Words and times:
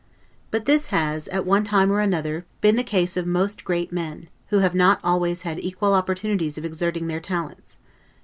But 0.49 0.65
this 0.65 0.87
has, 0.87 1.27
at 1.27 1.45
one 1.45 1.63
time 1.63 1.91
or 1.91 1.99
another, 1.99 2.43
been 2.59 2.75
the 2.75 2.83
case 2.83 3.15
of 3.15 3.27
most 3.27 3.63
great 3.63 3.91
men; 3.93 4.29
who 4.47 4.57
have 4.57 4.73
not 4.73 4.99
always 5.03 5.43
had 5.43 5.59
equal 5.59 5.93
opportunities 5.93 6.57
of 6.57 6.65
exerting 6.65 7.05
their 7.05 7.19
talents. 7.19 7.77